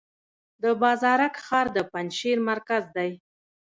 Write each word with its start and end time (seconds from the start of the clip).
د 0.63 0.65
بازارک 0.81 1.33
ښار 1.45 1.67
د 1.75 1.77
پنجشیر 1.91 2.37
مرکز 2.49 2.83
دی 2.95 3.11